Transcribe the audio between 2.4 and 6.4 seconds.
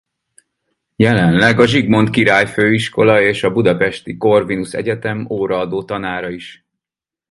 Főiskola és a Budapesti Corvinus Egyetem óraadó tanára